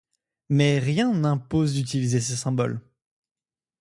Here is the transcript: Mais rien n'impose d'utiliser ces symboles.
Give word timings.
Mais 0.49 0.79
rien 0.79 1.13
n'impose 1.13 1.73
d'utiliser 1.73 2.19
ces 2.21 2.35
symboles. 2.35 2.81